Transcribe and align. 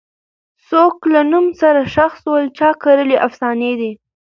څوک 0.69 0.95
له 1.13 1.21
نومه 1.31 1.53
سره 1.61 1.81
ښخ 1.93 2.13
سول 2.23 2.43
چا 2.59 2.69
کرلي 2.83 3.17
افسانې 3.27 3.71
دي 3.79 3.91